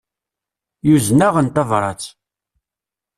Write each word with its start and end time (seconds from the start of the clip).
Yuzen-aɣ-n 0.87 1.47
tabrat. 1.49 2.03